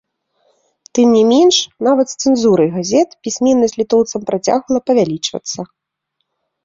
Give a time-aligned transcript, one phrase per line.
[0.99, 1.55] Тым не менш,
[1.89, 5.59] нават з цэнзурай газет пісьменнасць літоўцаў працягвала павялічвацца.